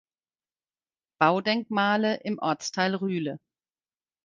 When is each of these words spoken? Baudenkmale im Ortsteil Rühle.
Baudenkmale 1.19 2.21
im 2.23 2.39
Ortsteil 2.39 2.95
Rühle. 2.95 3.37